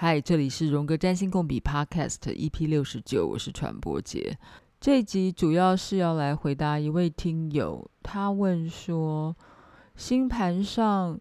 [0.00, 4.38] 嗨，这里是荣格占星共笔 Podcast EP 六十九，我是传播姐。
[4.78, 9.34] 这一集主要是要来回答一位听友，他问说，
[9.96, 11.18] 星盘上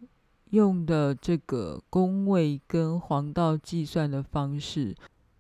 [0.52, 4.96] 用的这个宫位跟黄道计算的方式，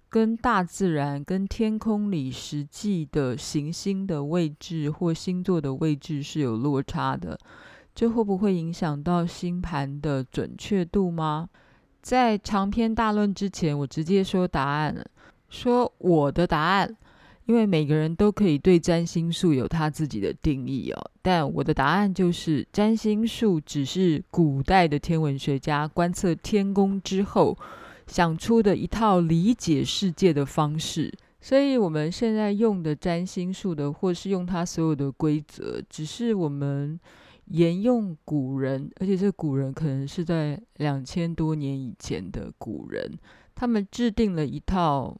[0.09, 7.37] 跟大自然、跟天空里实际的行星的位置或星座的位置是有落差的，
[7.93, 11.49] 这会不会影响到星盘的准确度吗？
[12.07, 14.95] 在长篇大论之前，我直接说答案。
[15.49, 16.95] 说我的答案，
[17.47, 21.11] 因为每个人都可以对占星术有他自己的定义哦。
[21.21, 27.57] 但我的答案就是，占星术只是古代的天文学家观测天宫之后
[28.07, 31.13] 想出的一套理解世界的方式。
[31.41, 36.97] 所以我们现在用的占星术的，或是用它所有的规则，只是我们。
[37.49, 43.17] 沿用古人，而且这古人可能是在两千多年以前的古人，
[43.55, 45.17] 他们制定了一套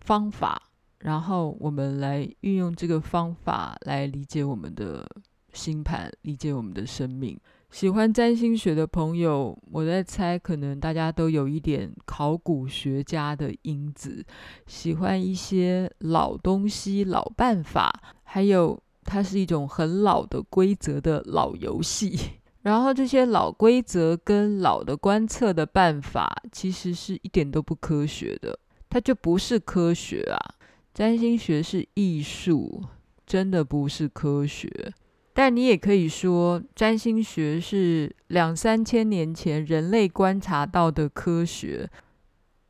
[0.00, 0.70] 方法，
[1.00, 5.04] 然后我们来运用这个方法来理解我们的
[5.52, 7.36] 星盘，理解我们的生命。
[7.70, 14.24] 喜欢占星学的朋友，我在猜，可能大家都有一点考古学家的因子，
[14.68, 18.80] 喜欢一些老东西、老办法，还有。
[19.04, 22.18] 它是一种很老的规则的老游戏，
[22.62, 30.54] 然后这些老规则跟老的观测的办法，其实是一点都不科学的，它就不是科学啊！
[30.94, 32.82] 占星学是艺术，
[33.26, 34.92] 真的不是科学。
[35.32, 41.90] 但你也可以说，占星学是两三千年前人类观察到的科学。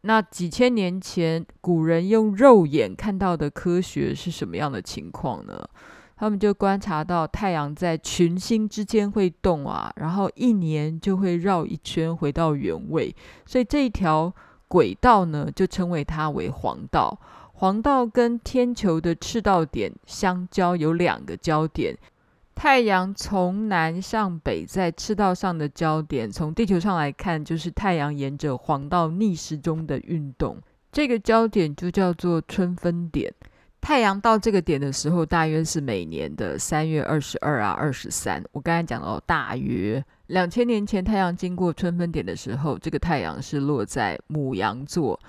[0.00, 5.62] 那几千年前古人用肉眼看到的科学是什么样的情况呢？
[6.16, 14.32] 他们就观察到太阳在群星之间会动啊，然后一年就会绕一圈回到原位，所以这一条
[14.68, 17.18] 轨道呢，就称为它为黄道。
[17.54, 21.96] 黄道跟天球的赤道点相交，有两个焦点。
[22.54, 30.58] 太阳从南向北在赤道上的焦点，从地球上来看，就是太阳沿着黄道逆时钟的运动，
[30.92, 33.32] 这个焦点就叫做春分点。
[33.84, 38.42] 太阳到这个点的时候，大约是每年的三月二十二啊、二十三。
[38.52, 45.20] 我刚才讲到，大约两千年前，太阳经过春分点的时候，这个太阳是落在母羊座。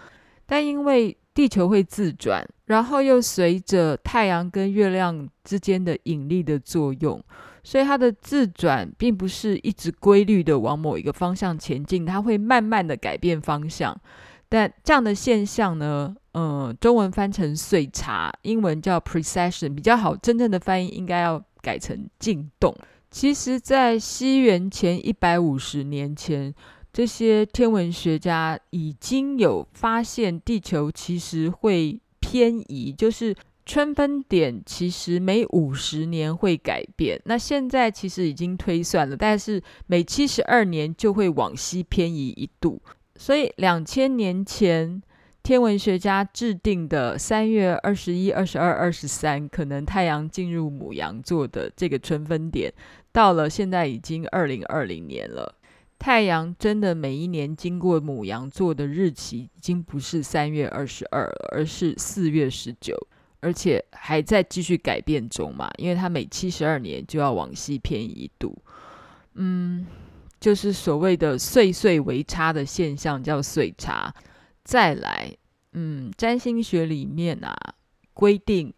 [0.46, 7.22] 但因为地球会自转，然后又随着太阳跟月亮之间的引力的作用，
[7.62, 14.00] 所以它的自转并不是一直规律的往某一个方向前进，它会慢慢的改变方向。
[14.48, 20.14] 但这样的现象呢，嗯，中文翻成岁差，英文叫 precession 比较好。
[20.14, 22.76] 真正的翻译应该要改成进动。
[23.10, 26.54] 其实，在西元前一百五十年前，
[26.92, 33.34] 这些天文学家已经有发现地球其实会偏移，就是
[33.66, 37.18] 春分点其实每五十年会改变。
[37.24, 42.82] 那现在其实已经推算了，但是每七十二年就会往西偏移一度。
[43.16, 45.02] 所以两千年前。
[45.46, 52.74] 天文学家制定的三月二十一、二十二、二十三，可能太阳进入母羊座的这个春分点，
[53.12, 55.54] 到了现在已经二零二零年了。
[56.00, 62.98] 太阳真的每一年经过母羊座的日期，已经不是三月二十二了，而是四月十九，
[63.40, 68.58] 而且还在继续改变中嘛，因为它每七十二年就要往西偏一度。
[69.36, 69.86] 嗯，
[70.40, 74.12] 就是所谓的岁岁为差的现象，叫岁差。
[74.66, 75.32] 再来，
[75.74, 77.56] 嗯，占星学里面啊，
[78.14, 78.74] 规定，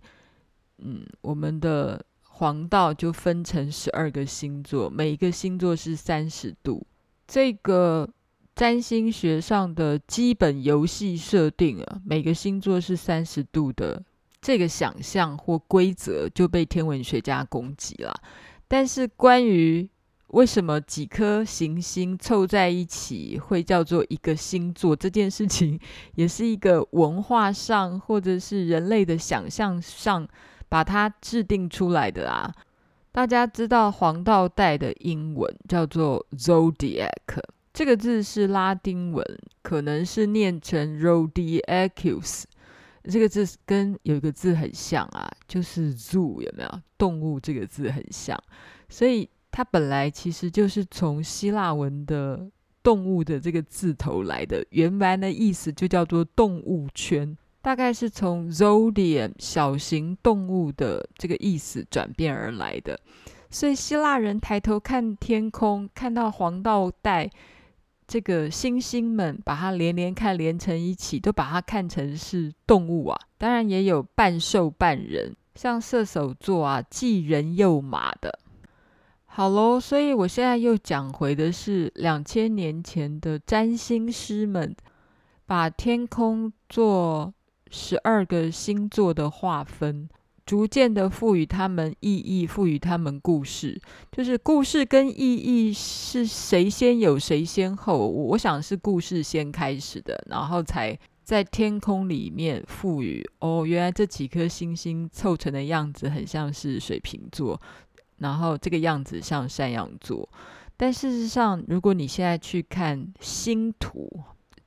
[0.79, 6.85] 嗯，我们的黄道就分成十二个星座，每一个星座是三十度。
[7.25, 8.09] 这个
[8.53, 14.03] 占星学上的基本游戏设定啊，每个星座是三十度的
[14.41, 18.13] 这个想象或规则就被天文学家攻击了。
[18.67, 19.89] 但是关于
[20.31, 24.93] 为什么几颗行星凑在一起会叫做一个星座？
[24.93, 25.79] 这件事情
[26.15, 30.27] 也是一个文化上或者是人类的想象上
[30.67, 32.53] 把它制定出来的啊。
[33.13, 37.09] 大家知道黄道带的英文叫做 zodiac，
[37.73, 39.25] 这个字是拉丁文，
[39.61, 42.43] 可能是念成 zodiacus。
[43.05, 46.81] 这个字跟有一个字很像啊，就是 zoo 有没有？
[46.97, 48.37] 动物这个字很像，
[48.89, 49.29] 所以。
[49.57, 52.47] 它本来其实就是从希腊文的
[52.83, 62.99] “动物”的这个字头来的，原来的意思就叫做“动物圈”，大概是从 zodiac 小型动物的这个意思转变而来的。
[63.49, 67.27] 所以希腊人抬头看天空，看到黄道带
[68.07, 73.19] 这个星星们把它连连看，连成一起，都把它看成是动物啊。
[73.39, 78.37] 当然也有半兽半人，像射手座啊，既人又马的。
[79.37, 84.75] 好喽，所以我现在又讲回的是两千年前的占星师们
[85.45, 87.31] 把天空做
[87.69, 90.09] 十二个星座的划分。
[90.43, 93.79] 逐渐的赋予他们意义，赋予他们故事，
[94.11, 98.07] 就是故事跟意义是谁先有谁先后？
[98.07, 103.23] 我想是故事先开始的，然后才在天空里面赋予。
[103.37, 107.61] 哦，原来这几颗星星凑成的样子很像是水瓶座，
[108.17, 110.27] 然后这个样子像山羊座。
[110.75, 114.07] 但事实上，如果你现在去看星图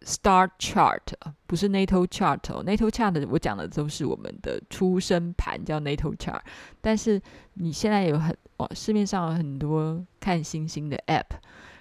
[0.02, 1.00] ，Star chart
[1.46, 2.40] 不是 natal chart。
[2.64, 6.40] natal chart 我讲的都是我们的出生盘，叫 natal chart。
[6.80, 7.20] 但是
[7.54, 11.26] 你现在有很哦，市面上有很多看星星的 app，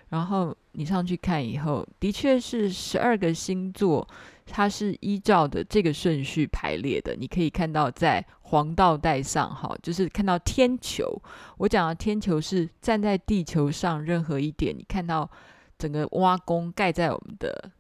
[0.09, 4.07] 然后你上去看以后，的确是十二个星座，
[4.45, 7.15] 它是依照的这个顺序排列的。
[7.15, 11.21] 你可以看到在黄道带上，哈，就是看到天球。
[11.57, 15.29] 我讲的天球是站在地球上任何一点，你看到
[15.77, 17.71] 整个挖工盖在我们的。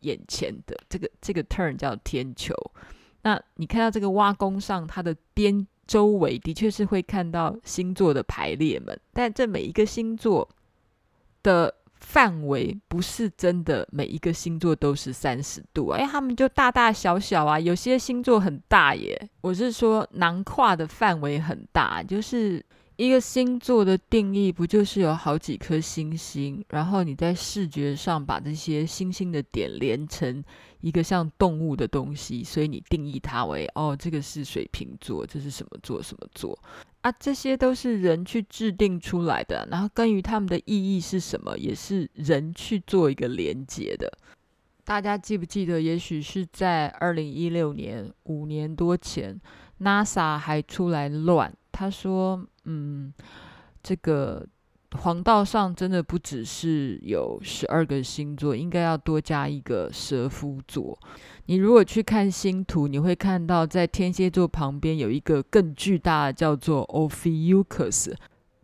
[0.00, 2.54] 眼前的这个这个 turn 叫天球，
[3.20, 10.48] 那你看到这个挖工上，它的边周围的确是会看到星座的排列们，但这每一个星座
[11.42, 22.64] 的范围不是真的每一个星座都是三十度，哎，他们就大大小小啊，有些星座很大耶，我是说囊跨的范围很大，就是。
[23.00, 30.44] 一个星座的定义不就是有好几颗星星，然后你在视觉上把这些星星的点连成
[30.82, 36.58] 一个像动物的东西，所以你定义它为哦，这个是水瓶座，这是什么座什么座
[37.00, 37.10] 啊？
[37.12, 44.12] 这些都是人去制定出来的，然后关于他们的意义是什么，也是人去做一个连接的。
[44.84, 45.80] 大家记不记得？
[45.80, 49.40] 也许是在二零一六年，五年多前
[49.80, 51.50] ，NASA 还出来乱，
[51.80, 52.46] 他说。
[52.66, 53.12] 嗯，
[53.82, 54.46] 这个
[54.92, 60.96] 黄道上真的不只是有十二个星座，应该要多加一个蛇夫座。
[61.46, 68.12] 你如果去看星图，你会看到在天蝎座旁边有一个更巨大的，叫做 Ophiuchus，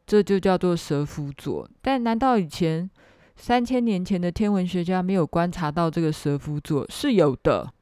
[0.06, 1.68] 这就叫做蛇夫座。
[1.80, 2.88] 但难道以前
[3.34, 6.86] 三千年前的天文学家没有观察到这个蛇夫座？
[6.90, 7.72] 是有的，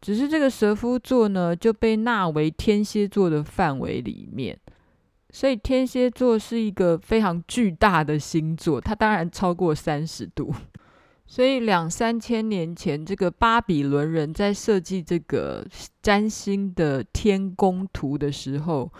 [0.00, 4.56] 只是这个蛇夫座呢就被纳为天蝎座的范围里面。
[5.36, 10.50] 所以天蝎座是一个非常巨大的星座，它当然超过三十度。
[11.26, 15.62] 所以两三千年前，这个巴比伦人在设计这个
[16.00, 18.90] 占星的天宫图的时候，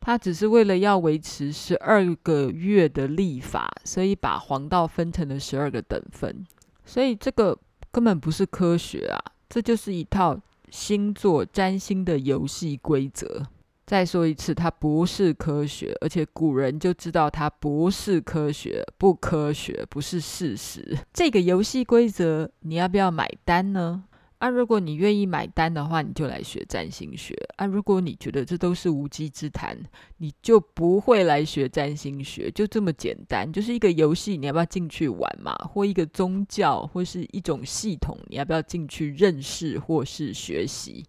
[0.00, 6.44] 他只是为了要维持十二个月的历法，所以把黄道分成了十二个等分。
[6.84, 7.56] 所以这个
[7.92, 10.36] 根本不是科学啊，这就是一套
[10.70, 13.46] 星座占星的游戏规则。
[13.86, 20.96] 再说一次，它不是科学，而且古人就知道它不是科学，不科学，不是事实。
[21.12, 24.04] 这个游戏规则，你要不要买单呢？
[24.38, 29.78] 啊，如果你愿意买单的话，你就来学占星学；啊，如果你觉得这都是无稽之谈，
[30.18, 32.50] 你就不会来学占星学。
[32.50, 35.54] 就这么简单，就是一个游戏，你要不要进去玩嘛？
[35.72, 41.06] 或一个宗教，或是一种系统，你要不要进去认识或是学习？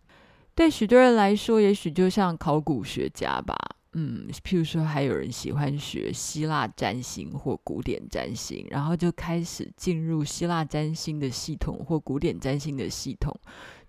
[0.55, 3.53] 对许多人来说，也许就像考古学家吧，
[3.91, 13.37] 嗯，譬如说，还有人喜欢学希腊占星或古典占星，然后就开始进入希腊占星的系统或古典占星的系统，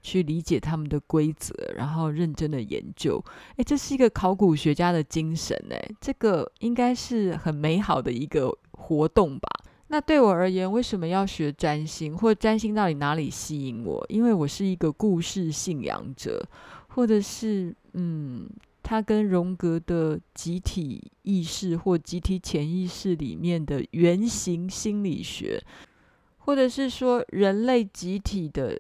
[0.03, 3.25] 去理解他们的规则，然后认真的研究。
[3.59, 9.49] 诶，这是一个考古学家的精神，诶，这个应该是很美好的一个活动吧。
[9.89, 12.17] 那对我而言，为什么要学占星？
[12.17, 14.05] 或占星到底哪里吸引我？
[14.09, 16.45] 因为我是一个故事信仰者，
[16.89, 18.51] 或者是嗯，
[18.83, 25.63] 它跟荣格的集体意识或集体潜意识里面的原型心理学，
[26.39, 28.77] 或者是说人类集体的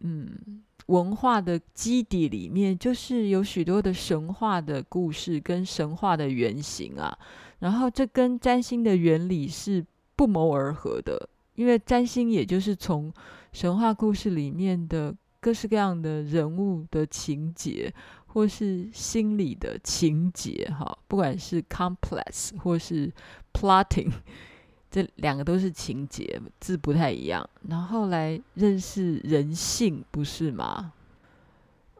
[0.00, 7.18] 嗯文化的基底里面，就是有许多的神话的故事跟神话的原型啊。
[7.58, 9.84] 然后这跟占星的原理是。
[10.20, 13.10] 不谋而合的，因为占星也就是从
[13.54, 17.90] 神话故事里面的各式各样的人物的情节，
[18.26, 23.10] 或是心理的情节，哈，不管是 complex 或是
[23.54, 24.12] plotting，
[24.92, 30.92] 这两个都是情节，字不太一样，然后来认识人性，不是吗？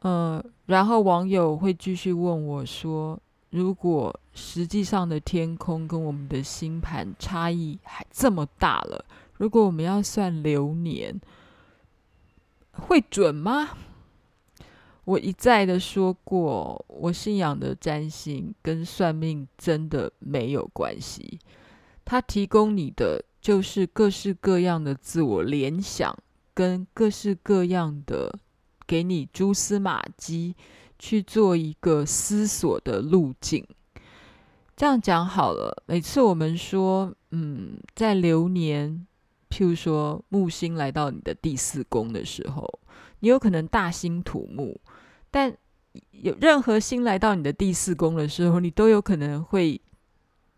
[0.01, 3.19] 呃，然后网友会继续问我说。
[3.49, 11.19] 如果实际上的天空跟我们的星盘差异还这么大了，如果我们要算流年，
[12.71, 13.69] 会准吗？
[15.03, 21.39] 我一再的说过，我信仰的占星跟算命真的没有关系。
[22.05, 26.15] 它提供你的就是各式各样的自我联想，
[26.53, 28.39] 跟各式各样的
[28.85, 30.55] 给你蛛丝马迹，
[30.99, 33.65] 去做一个思索的路径。
[34.81, 39.05] 这样讲好了，每次我们说，嗯，在流年，
[39.47, 42.67] 譬如说木星来到你的第四宫的时候，
[43.19, 44.81] 你有可能大兴土木。
[45.29, 45.55] 但
[46.09, 49.79] 有任何星来到你的第四宫的时候，你都有可能会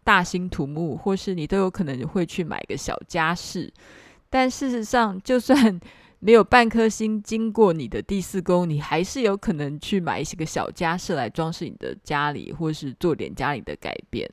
[0.06, 3.74] 大兴土木，或是你都有可能会去买个小家饰。
[4.30, 5.78] 但事实上，就算
[6.24, 14.30] 没有半颗星经过你的第四宫，你还是有可能去买一些个小家饰来装饰你的家里，或是做点家里的改变。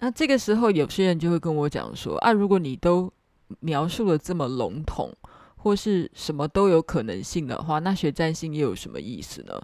[0.00, 3.12] 那这个时候，有些人就会跟我讲说：“啊，如果你都
[3.60, 5.12] 描述的这么笼统。”
[5.60, 9.60] 或是什么都有可能性的话，那学占星又有什么意思呢？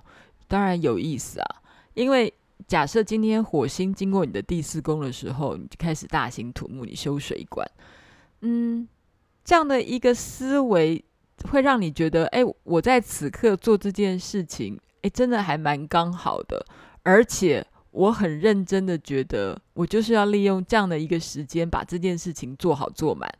[0.48, 1.46] 当然有意思啊！
[1.94, 2.34] 因为
[2.66, 7.64] 假设今天火星经过你的第四宫的时候，你就开始大兴土木，你修水管，
[8.40, 8.88] 嗯，
[9.44, 11.02] 这样的一个思维
[11.50, 16.64] 会让你觉得，哎，我在此刻做这件事情，哎，真的还蛮刚好的，
[17.02, 23.32] 而且我很认真的觉得，我就是要利用这样的一个时间，把这件事情做好做满。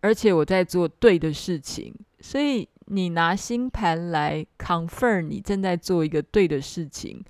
[0.00, 7.24] 而且我在做对的事情，所以你拿星盘来 confirm 你正在做一个对的事情，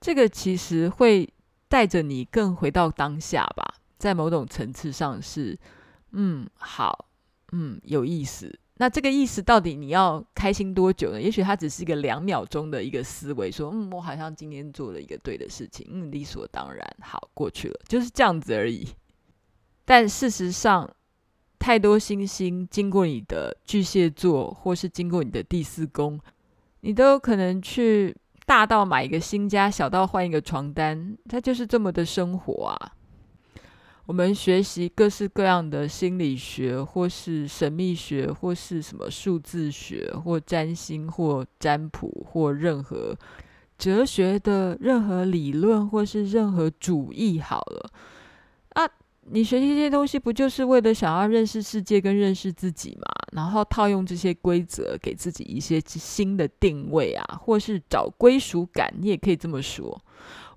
[0.00, 1.28] 这个其实会
[1.68, 3.74] 带着你更回到当下吧。
[3.98, 5.56] 在某种层次上是，
[6.12, 7.06] 嗯，好，
[7.52, 8.58] 嗯，有意思。
[8.80, 11.20] 那这个意思到底你要开心多久呢？
[11.20, 18.88] 也许它只是一个两秒钟的一个思维，说，嗯，我好像今天做了一个对的事情，嗯，理所当然，好，过去了，就是这样子而已。
[19.84, 20.88] 但事实上，
[21.58, 26.18] 太多星星经过你的巨蟹座，或是经过你的第四宫，
[26.80, 32.96] 你都有可能去大到买一个新家，小到换一个床单，它就是这么的生活啊。
[34.10, 43.16] 我们学习各式各样的心理学，或是神秘学，或是什么数字学，或占星，或占卜，或任何
[43.78, 47.88] 哲学的任何理论，或是任何主义，好了
[48.70, 48.82] 啊。
[49.32, 53.06] 你学习这些东西，不就是为了想要认识世界跟认识自己嘛？
[53.30, 60.02] 然后套用这些规则，给自己一些新的定位啊，或是找归属感，你也可以这么说。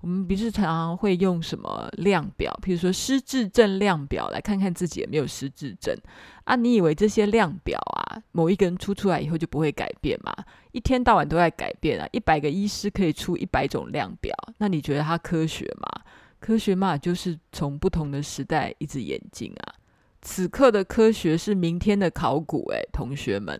[0.04, 5.96] 我们不是常常会用什么量表，譬如说失智症量表，来看看自己有没有失智症
[6.44, 6.54] 啊？
[6.56, 10.30] 你以为这些量表啊，某一个人出出来以后就不会改变吗？
[10.72, 12.06] 一天到晚都在改变啊！
[12.12, 16.02] 一百个医师可以出一百种量表，那你觉得它科学吗？
[16.38, 19.72] 科学嘛，就是从不同的时代一直演进啊。
[20.20, 23.58] 此刻的科学是明天的考古，诶，同学们。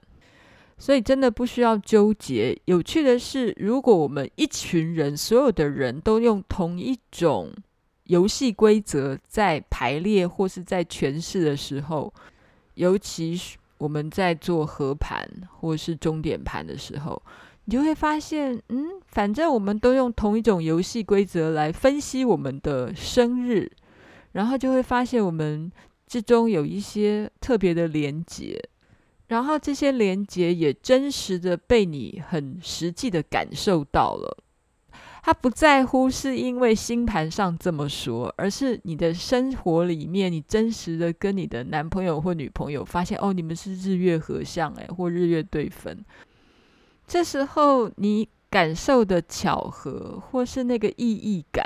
[0.76, 2.58] 所以真的不需要纠结。
[2.64, 7.52] 有趣的是，如果我们一群人，所有的人都用同一种
[8.04, 12.12] 游戏规则在排列或是在诠释的时候，
[12.74, 15.28] 尤其是我们在做合盘
[15.60, 17.22] 或是终点盘的时候。
[17.66, 23.70] 你就会发现，嗯，反正我们都用同一种游戏规则来分析我们的生日，
[24.32, 25.72] 然后就会发现我们
[26.06, 28.62] 之中有一些特别的连结，
[29.28, 34.38] 然后这些连结也真实的被你很实际的感受到了。
[35.22, 46.04] 他不在乎是因为星盘上这么说，而是你的生活里面，你真实的跟你的男朋友或女朋友发现，哦，你们是日月合相，诶，或日月对分。
[47.06, 51.64] 这时候你感受的巧合，或是那个意义感，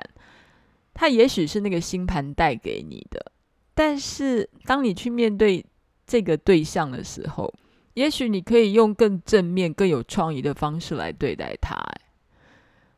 [0.94, 3.32] 它也许是那个星盘带给你的。
[3.74, 5.66] 但是当你去面对
[6.08, 7.52] 这个对象的时候，
[7.92, 11.76] 也许你可以用更正面、更有创意的方式来对待他。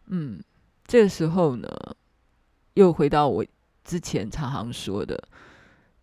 [0.06, 0.40] 嗯，
[0.86, 1.68] 这个时候呢，
[2.74, 3.44] 又回到我
[3.82, 5.20] 之前常常说的，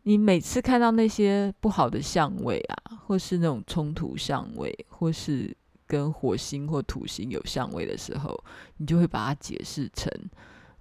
[0.04, 8.38] 你每次看到那些不好的相位啊，或是那种冲突相位，或是跟火星或土星有相位的时候，
[8.76, 10.12] 你就会把它解释成，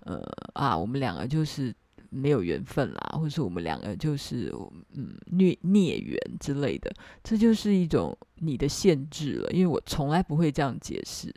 [0.00, 0.20] 呃
[0.54, 1.72] 啊，我们两个就是
[2.10, 4.52] 没有缘分啦，或者是我们两个就是
[4.94, 11.34] 嗯孽孽缘之类的，这就是一种你的限制了，因为我从来不会这样解释，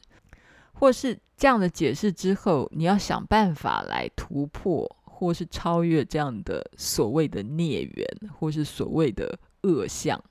[0.73, 8.07] 或是这样的解释之后，你要想办法来突破，或是超越这样的所谓的孽缘，
[8.39, 10.21] 或是所谓的恶相，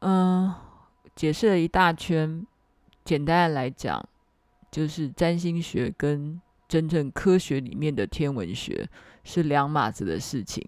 [0.00, 0.54] 嗯、
[1.14, 2.46] 解释了一大圈，
[3.04, 4.06] 简单的来讲，
[4.70, 8.88] 就是占星学跟真正科学里面的天文学
[9.24, 10.64] 是两码子的事情。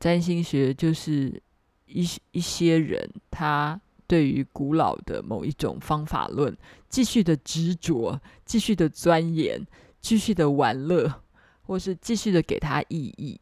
[0.00, 1.42] 占星学就是
[1.86, 6.56] 一一些人，他对于古老的某一种方法论，
[6.88, 9.60] 继续的执着，继续的钻研，
[10.00, 11.12] 继续的玩乐，
[11.62, 13.38] 或是继续的给他意义，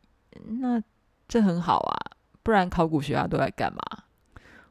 [0.60, 0.82] 那
[1.28, 1.94] 这很好啊，
[2.42, 4.04] 不然考古学家都在干嘛？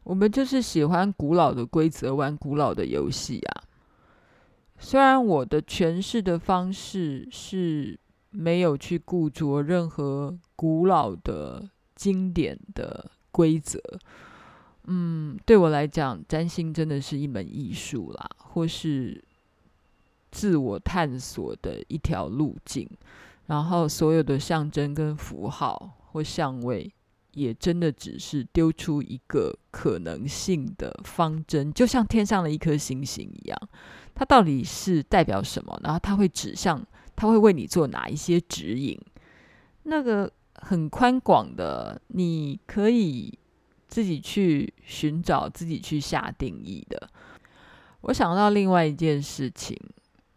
[0.03, 3.63] 我们就是喜欢古老的规则，玩古老的游戏啊。
[4.77, 13.79] 虽然我的诠释的方式是没有去固着任何古老的经典的规则，
[14.85, 19.23] 嗯，对我来讲，占星真的是一门艺术啦，或是
[20.31, 22.87] 自我探索的一条路径。
[23.47, 26.91] 然后，所有的象征跟符号或相位，
[27.33, 33.69] 也真的只是丢出一个可能性的方针，就像天上的一颗星星一样。
[34.15, 35.77] 它到底是代表什么？
[35.83, 36.81] 然后它会指向，
[37.17, 38.97] 它会为你做哪一些指引？
[39.83, 43.37] 那个很宽广的，你可以
[43.89, 47.09] 自己去寻找，自己去下定义的。
[48.01, 49.77] 我想到另外一件事情，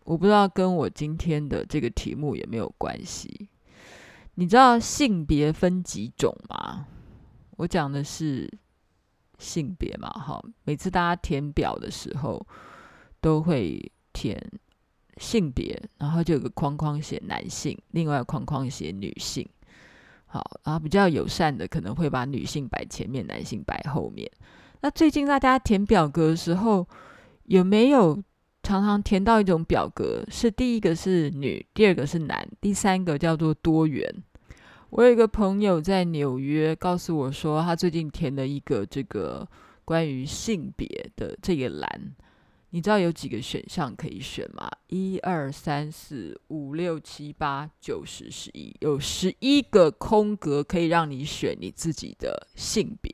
[0.03, 3.49] 我不知道跟我今天的这个题目有没有关系。
[4.35, 6.85] 你知道性别分几种吗？
[7.59, 8.53] 我讲的是
[9.39, 10.43] 性别嘛，哈。
[10.65, 12.45] 每次大家填表的时候。
[13.21, 14.41] 都会填
[15.19, 19.49] 性别，然后就有个框框写男性，另外框框写女性。
[20.27, 24.31] 好，然后比较友善的可能会把女性摆前面，男性摆后面。
[24.81, 26.87] 那最近大家填表格的时候，
[27.45, 28.23] 有没有
[28.63, 30.23] 常常填到一种表格？
[30.29, 34.07] 是第一个是女，第二个是男，第三个叫做多元。
[34.91, 39.49] 我有一个朋友在纽约告诉我说，他最近填了一个这个
[39.85, 42.15] 关于性别的这个栏。
[42.71, 44.71] 你知道有几个选项可以选吗？
[44.89, 53.11] 一二三四五六七八九十十一，有十一个空格可以让你选你自己的性别。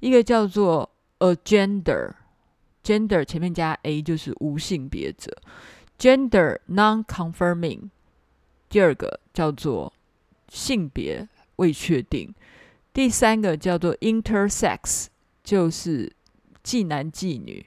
[0.00, 5.36] 一个叫做 agender，gender 前面加 a 就是无性别者
[5.98, 7.90] ，gender non-confirming。
[8.70, 9.92] 第二个叫做
[10.48, 12.34] 性别未确定。
[12.94, 15.08] 第三个叫做 intersex，
[15.44, 16.10] 就是
[16.62, 17.66] 既男既女。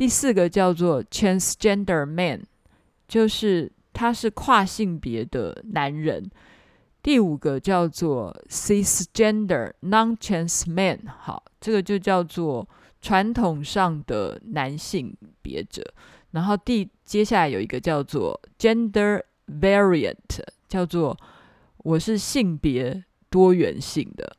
[0.00, 2.42] 第四个叫做 transgender man，
[3.06, 6.30] 就是他是跨性别的男人。
[7.02, 12.66] 第五个叫做 cisgender non-trans man，好，这个就叫做
[13.02, 15.84] 传统上的男性别者。
[16.30, 20.16] 然后第接下来有一个叫做 gender variant，
[20.66, 21.14] 叫做
[21.76, 24.34] 我是性别多元性的。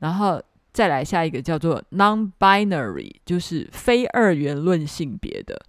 [0.00, 0.42] 然后。
[0.78, 5.60] 再来下一个叫做 non-binary，就是非二元论性别的。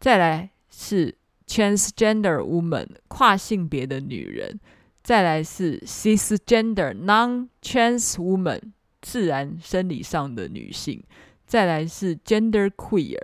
[0.00, 1.14] 再来是
[1.46, 4.58] transgender woman，跨性别的女人。
[5.02, 8.58] 再来是 cisgender non-trans woman，
[9.02, 11.04] 自然生理上的女性。
[11.44, 13.20] 再来是 gender queer，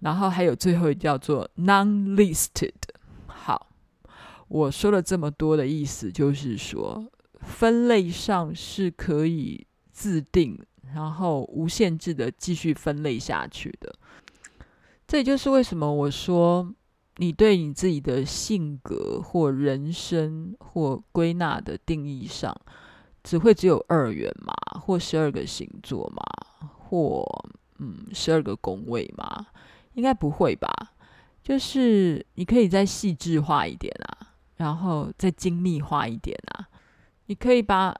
[0.00, 2.74] 然后还有最后一叫做 non-listed。
[3.24, 3.70] 好，
[4.46, 10.62] 我说了这么多的意思，就是说分类上是可以自定。
[10.94, 13.94] 然后无限制的继续分类下去的，
[15.06, 16.72] 这也就是为什么我说
[17.16, 22.54] 你对你自己的性格或人生或归纳的定义上，
[23.22, 26.22] 只会只有二元嘛，或十二个星座嘛，
[26.76, 27.24] 或
[27.78, 29.46] 嗯十二个宫位嘛，
[29.94, 30.70] 应该不会吧？
[31.42, 36.68] 就是你可以再细致化一点啊，然后再精密化一点啊，
[37.26, 37.96] 你可以把。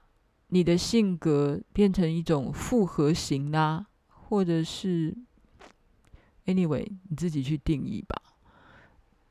[0.53, 5.11] 你的性格变成一种复合型啦，或者是
[6.45, 8.21] anyway，你自己去定义吧。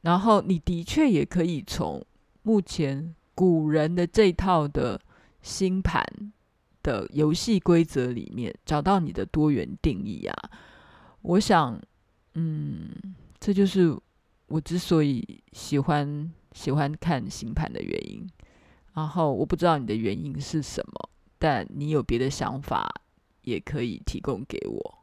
[0.01, 2.05] 然后你的确也可以从
[2.43, 5.01] 目前古人的这套的
[5.43, 6.05] 星盘
[6.83, 10.35] 的游戏规则里面找到你的多元定义啊。
[11.21, 11.81] 我想，
[12.35, 12.91] 嗯，
[13.39, 13.97] 这就是
[14.49, 18.29] 我之所以喜欢喜欢看星盘的原因。
[18.95, 21.11] 然后我不知道你的原因是什么。
[21.43, 22.89] 但你有别的想法，
[23.43, 24.99] 也可以提供给我。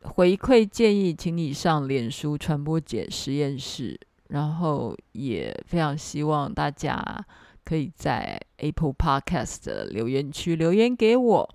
[0.00, 7.22] 回馈建议，请你上脸书传播姐实验室，然后也非常希望大家
[7.66, 11.54] 可以在 Apple Podcast 的留言区留言给我。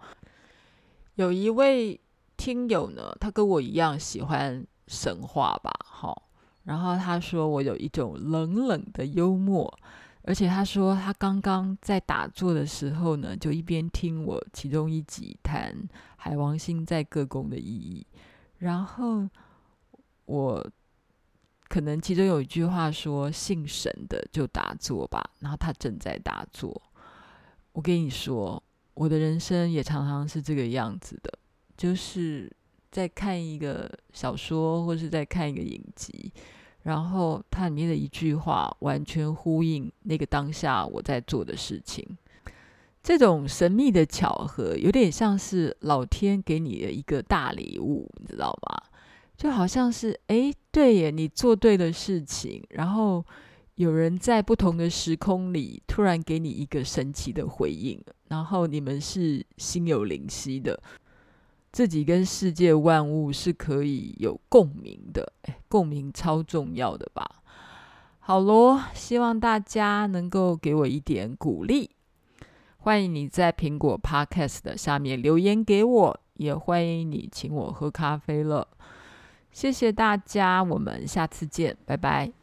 [1.16, 2.00] 有一位
[2.38, 6.30] 听友呢，他跟我一样喜欢神话吧，好，
[6.66, 9.76] 然后他说我有一种冷冷的幽默。
[10.28, 15.74] 而且他说，他刚刚在打坐的时候呢，就一边听我其中一集谈
[16.18, 18.06] 海王星在各宫的意义，
[18.58, 19.26] 然后
[20.26, 20.70] 我
[21.70, 26.82] 可能其中有一句话说“信神的就打坐吧”，然后他正在打坐。
[27.72, 28.62] 我跟你说，
[28.96, 31.32] 我的人生也常常是这个样子的，
[31.78, 32.52] 就是
[32.92, 36.34] 在看一个小说，或是在看一个影集，
[36.88, 42.18] 然后它里面的一句话完全呼应那个当下我在做的事情。
[43.04, 48.82] 这种神秘的巧合，有点像是老天给你的一个大礼物，你知道吗？
[49.36, 53.24] 就好像是，哎，对耶，你做对的事情，然后
[53.76, 60.82] 有人在不同的时空里突然给你一个神奇的回应，然后你们是心有灵犀的，
[61.72, 67.30] 自己跟世界万物是可以有共鸣的，哎，共鸣超重要的吧？
[68.20, 71.92] 好咯，希望大家能够给我一点鼓励，
[72.78, 78.68] 欢迎你在苹果 Podcast 的下面留言给我，也欢迎你请我喝咖啡了。
[79.52, 82.37] 谢谢大家，我们下次见，拜拜。